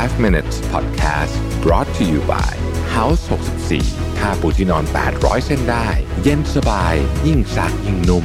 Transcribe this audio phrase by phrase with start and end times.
[0.00, 2.52] 5 minutes podcast brought to you by
[2.96, 3.22] House
[3.70, 4.84] 64ผ้าปูที่นอน
[5.14, 5.88] 800 เส้นได้
[6.22, 6.94] เย็นสบาย
[7.26, 8.24] ยิ่งซักยิ่งนุ่ม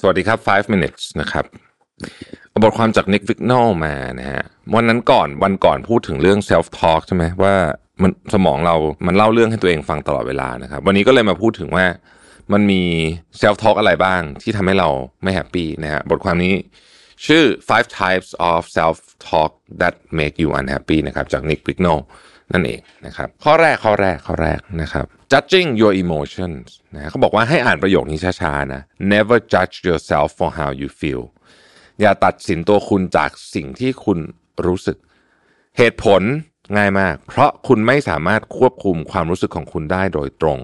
[0.00, 1.44] สวัสดีครับ 5 minutes นะครับ
[2.62, 4.42] บทความจาก Nick v i g n a l มานะฮะ
[4.74, 7.54] วันนั้นก่อนวันก่อนพูดถึงเรื่อง self talk ใช่ไหมว่า
[8.02, 8.76] มันสมองเรา
[9.06, 11.86] มันเล่าเรื่องให้ตัวเองฟังตลอดเวลานะครับ วันนี้ก็เลยมาพูดถึงว่า
[12.52, 12.82] มันมี
[13.40, 14.88] self talk อะไรบ้างที่ทำให้เรา
[15.22, 16.54] ไม่ happy นะฮะบทความนี้
[17.26, 18.96] ชื่อ five types of self
[19.28, 21.98] talk that make you unhappy นะครับจาก Nick v i g n a l
[22.52, 28.82] นั่นเองนะครับข้อแรกข้อแรกข้อแรกนะครับ judging your emotions นะเขาบอกว่าให้อ่านประโยคนี้ช้าๆนะ
[29.12, 31.22] never judge yourself for how you feel
[32.00, 34.18] อย่าตัดสินตัวคุณจากสิ่งที่คุณ
[34.66, 34.96] รู้สึก
[35.78, 36.22] เหตุผล
[36.76, 40.58] ง่ายมาก เพราะคุณไม่สามารถควบคุมความรู้สึกของคุณได้โดยตรง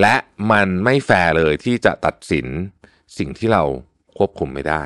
[0.00, 0.14] และ
[0.52, 2.46] มันไม่แฟร์เลยที่จะตัดสิน
[3.18, 3.62] สิ่งที่เรา
[4.18, 4.82] ควบคุมไม่ได้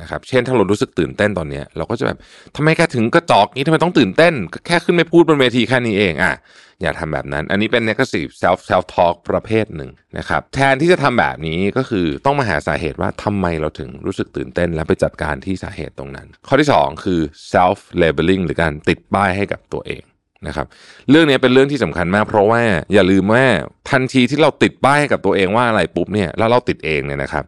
[0.00, 2.18] นะครับ เช่นถ้าเรารู้สึกตื่นเต้นตอนนี้เราก็จะแบบ
[2.56, 6.34] ทำไมแกถึงกระจอกนี้ทำไมต้องตื่นเต้นก็แค่ขึ้นไปพูดบนเวทีแค่นี้เองอะ
[6.82, 17.20] อย่าทำแบบนั้น อันนี้เป็น negative self self talk ประเภทหนึ่งนะครับ แทนที่จะทำแบบนี้ก็คือต้องมาหาสาเหตุว่าทำไมเราถึงรู้สึกตื่นเต้น และไปจัดการที่สาเหตุตรงนั้น ข้อที่ 2 คือ
[17.52, 20.02] self labeling หรือการติดป้ายให้กับตัวเอง
[20.46, 20.66] นะครับ
[21.10, 22.60] เรื่องนี้เป็นเรื่องที่สำคัญมาก เพราะว่า
[22.94, 23.44] อย่าลืมว่า
[23.90, 27.44] ทันทีที่เราติดป้ายกับตัวเองว่าอะไรปุ๊บเนี่ยแล้วเราติดเองเนี่ยนะครับ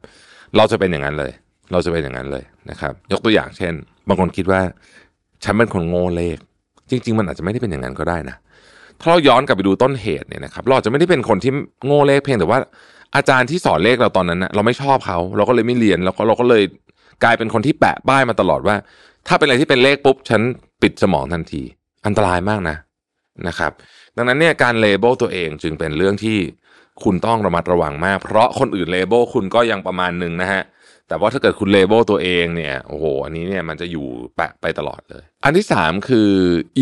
[0.57, 1.33] เราจะเป็นอย่างนั้นเลย
[1.73, 3.73] เราจะเป็นอย่างนั้นเลยนะครับ ยกตัวอย่างเช่น
[4.09, 4.61] บางคนคิดว่า
[5.45, 6.37] ฉันเป็นคนโง่เลข
[6.91, 8.37] จริง ๆ มันอาจจะไม่ได้เป็นอย่างนั้นก็ได้นะ
[9.01, 11.53] ถ้าเราย้อนกลับไปดูต้นเหตุเนี่ยนะครับเราอาจจะไม่ได้เป็นคนที่
[11.87, 12.59] โง่เลขเพียงแต่ว่า
[13.17, 16.63] อาจารย์ที่สอนเลขเราตอนนั้นนะเราไม่ชอบเขา เราก็เลยไม่เรียนแล้วก็เราก็เลย
[17.25, 18.77] กลายเป็นคนที่แปะป้ายมาตลอดว่า
[19.27, 20.41] ถ้าเป็นอะไรที่เป็นเลขปุ๊บฉัน
[20.83, 21.63] ปิดสมองทันที
[22.07, 22.77] อันตรายมากนะ
[23.49, 23.73] นะครับ
[24.17, 26.39] ดังนั้นเนี่ยการ label ตัวเองจึงเป็นเรื่องที่
[27.05, 30.63] คุณต้องระมัดระวังมาก เพราะคนอื่น label คุณก็ยังประมาณหนึ่งนะฮะ
[31.09, 36.31] แต่ว่าถ้าเกิดคุณ label ตัวเองเนี่ยโอ้โหอันนี้เนี่ยมันจะอยู่แปะไปตลอดเลย อันที่สามคือ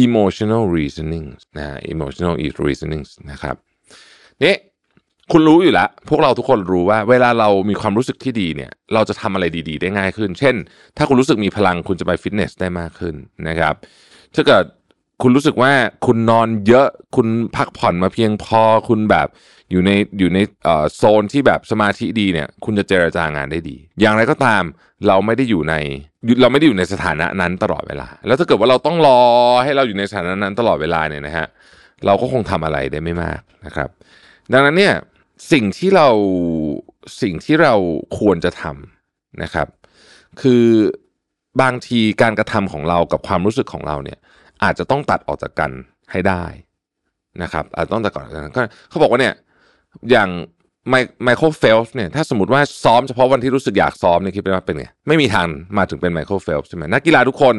[0.05, 1.27] emotional reasoning
[1.59, 2.35] นะ emotional
[2.67, 3.57] reasoning นะครับ
[4.45, 4.55] นี่
[5.33, 10.55] คุณรู้อยู่แล้วพวกเราทุกคนรู้ว่า เวลาเรามีความรู้สึกที่ดีเนี่ย เราจะทำอะไรดี ๆ ได้ง่ายขึ้น เช่น
[10.97, 13.15] ถ้าคุณรู้สึกมีพลังคุณจะไปฟิตเนสได้มากขึ้น
[13.49, 13.75] นะครับ
[14.35, 14.65] ถ้าเกิด
[15.23, 15.73] คุณรู้สึกว่า
[16.07, 19.29] คุณนอนเยอะคุณพักผ่อนมาเพียงพอคุณแบบ
[19.71, 20.39] อยู่ในอยู่ใน
[20.97, 24.63] โซนที่แบบสมาธิดีเนี่ย คุณจะเจรจางานได้ดี อย่างไรก็ตาม
[25.07, 25.75] เราไม่ได้อยู่ใน
[26.41, 29.21] เราไม่ได้อยู่ในสถานะนั้นตลอดเวลา แล้วถ้าเกิดว่าเราต้องรอ
[29.65, 31.47] ให้เราอยู่ในสถานะนั้นตลอดเวลาเนี่ยนะฮะ
[32.07, 33.89] เราก็คงทำอะไรได้ไม่มากนะครับ
[34.53, 34.95] ดังนั้นเนี่ย
[35.53, 36.09] สิ่งที่เรา
[37.23, 37.75] สิ่งที่เรา
[38.19, 39.69] ควรจะทำนะครับ
[40.41, 40.65] คือ
[41.63, 44.19] บางทีการกระทำของเรากับความรู้สึกของเราเนี่ย
[44.63, 45.71] อาจจะต้องตัดออกจากกัน
[46.13, 46.45] ให้ได้
[47.43, 48.25] นะครับอาจจะต้องตัดก่อน
[48.57, 48.61] ก็
[48.91, 49.35] เขาบอกว่าเนี่ย
[50.11, 50.29] อย่าง
[50.91, 55.49] ไมไมเคิลเฟลป์สเนี่ยถ้าสมมติว่าซ้อมเฉพาะวันที่รู้สึกอยากซ้อมเนี่ยคิดว่าเป็นไงไม่มีทาง
[55.79, 57.57] มาถึงเป็นไมเคิลเฟลป์สใช่ไหมนักกีฬาทุกคน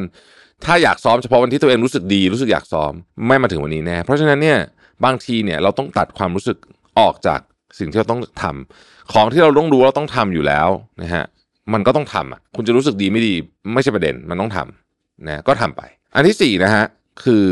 [0.65, 2.91] ถ้าอยากซ้อมเฉพาะวันที่ตัวเองรู้สึกดีรู้สึกอยากซ้อม
[3.27, 4.59] ไม่มาถึงวันนี้แน่เพราะฉะนั้นเนี่ย
[5.05, 6.57] บางทีเนี่ยเราต้องตัดความรู้สึก
[6.99, 7.39] ออกจาก
[7.79, 10.69] สิ่งที่เราต้องทำของที่เราต้องรู้เราต้องทำอยู่แล้ว
[11.01, 11.25] นะฮะ
[11.73, 13.33] มันก็ต้องทำอะคุณจะรู้สึกดีไม่ดี
[13.73, 15.81] ไม่ใช่ประเด็นมันต้องทำนะก็ทำไป
[16.15, 16.85] อันที่สี่นะฮะ
[17.23, 17.45] คือ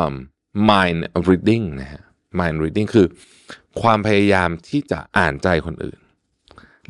[0.00, 0.14] um,
[0.70, 2.02] mind reading นะฮะ
[2.38, 3.06] mind reading คือ
[3.80, 5.98] ความพยายามที่จะอ่านใจคนอื่น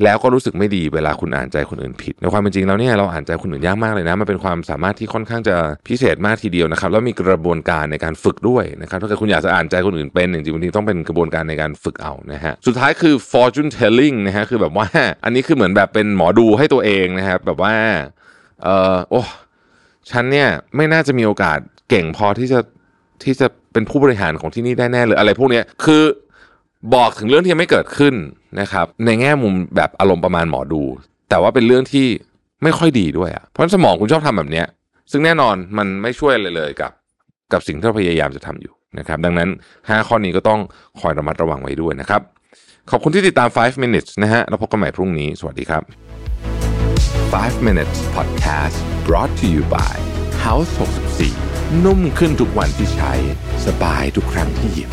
[0.03, 5.55] แล้วก็รู้สึกไม่ดีเวลาคุณอ่านใจคนอื่นผิดในความเป็นจริงแล้วเนี่ยเราอ่านใจคนอื่นยากมากเลยนะมันเป็นความสามารถที่ค่อนข้างจะ
[5.87, 14.87] พิเศษมากทีเดียวนะครับแล้วมีกระบวนการในการฝึกด้วยนะครับถ้าเกิดคุณอยากจะอ่านใจคนอื่นเป็นจริงๆบางทีต้องเป็นกระบวนการในการฝึกเอานะฮะสุดท้ายคือ fortune telling นะฮะคือแบบว่า
[15.23, 17.75] อันนี้คือเหมือนแบบเป็นหมอดูให้ตัวเองนะครับแบบว่า
[18.63, 19.21] เออโอ้
[20.11, 21.59] ฉันเนี่ยไม่น่าจะมีโอกาส
[21.89, 22.59] เก่งพอที่จะ
[23.23, 26.03] ที่จะเป็นผู้บริหารของที่นี่ได้แน่เลยอะไรพวกนี้คือ
[26.95, 28.13] บอกถึงเรื่องที่ยังไม่เกิดขึ้น
[28.61, 30.81] นะครับ ในแง่มุมแบบอารมณ์ประมาณหมอดู
[31.29, 32.07] แต่ว่าเป็นเรื่องที่
[32.63, 34.65] ไม่ค่อยดีด้วยอะเพราะสมองคุณชอบทำแบบเนี้ย
[35.11, 36.91] ซึ่งแน่นอนมันไม่ช่วยอะไรเลยกับ
[37.53, 39.49] กับสิ่งที่เราพยายามจะทำอยู่นะครับ ดังนั้น
[39.79, 40.59] 5 ข้อนี้ก็ต้อง
[40.99, 42.21] คอยระมัดระวังไว้ด้วยนะครับ
[42.91, 45.83] ขอบคุณที่ติดตาม 5 minutes นะฮะแล้วพบกันใหม่พรุ่งนี้ สวัสดีครับ
[47.07, 49.95] 5 minutes podcast brought to you by
[50.45, 50.71] House
[51.27, 53.13] 64 นุ่มขึ้นทุกวันที่ใช้
[53.65, 54.89] สบายทุกครั้งที่หยิบ